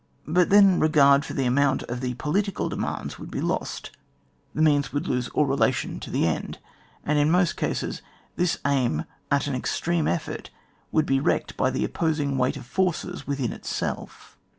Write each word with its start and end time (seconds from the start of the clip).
But 0.27 0.49
then 0.49 0.79
regard 0.79 1.23
for 1.25 1.33
the 1.33 1.45
amount 1.45 1.83
of 1.83 2.01
the 2.01 2.15
political 2.15 2.69
demands 2.69 3.19
would 3.19 3.29
be 3.29 3.39
lost, 3.39 3.91
the 4.55 4.63
means 4.63 4.91
would 4.91 5.07
lose 5.07 5.29
all 5.29 5.45
relation 5.45 5.99
to 5.99 6.09
the 6.09 6.25
end, 6.25 6.57
and 7.05 7.19
in 7.19 7.29
most 7.29 7.55
cases 7.55 8.01
this 8.35 8.57
aim 8.65 9.05
af 9.29 9.45
an 9.45 9.53
extreme 9.53 10.07
effort 10.07 10.49
would 10.91 11.05
be 11.05 11.19
wrecked 11.19 11.55
by 11.55 11.69
the 11.69 11.85
opposing 11.85 12.39
weight 12.39 12.57
of 12.57 12.65
forces 12.65 13.27
within 13.27 13.53
itself. 13.53 14.35